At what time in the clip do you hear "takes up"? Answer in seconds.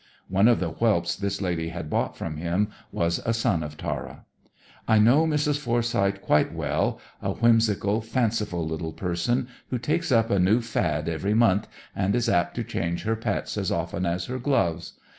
9.77-10.31